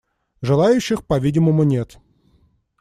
[0.41, 1.99] Желающих, по-видимому, нет.